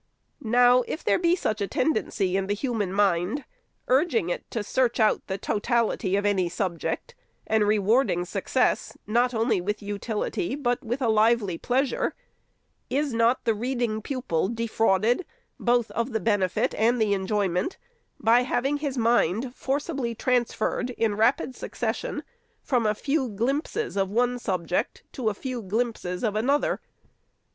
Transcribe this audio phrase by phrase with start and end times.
[0.43, 3.43] Now, if there be such a tendency in the human mind,
[3.87, 7.13] urging it to search out the totality of any subject,
[7.45, 12.15] and rewarding success, not only with utility, but with a lively pleasure,
[12.89, 15.23] is not the reading pupil defrauded
[15.59, 17.77] both of the benefit and the enjoyment,
[18.19, 22.23] by having his mind forcibly transferred, in rapid succession,
[22.63, 26.81] from a few glimpses of one subject to as few glimpses of another